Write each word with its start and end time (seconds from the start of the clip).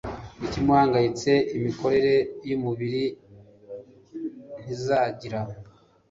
ikimuhangayitse, 0.45 1.31
imikorere 1.57 2.15
y’umubiri 2.49 3.05
ntizagira 4.61 5.39